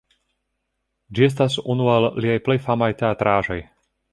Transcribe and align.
Ĝi 1.17 1.27
estas 1.27 1.57
unu 1.75 1.91
el 1.99 2.09
liaj 2.25 2.41
plej 2.49 2.59
famaj 2.67 2.91
teatraĵoj. 3.03 3.63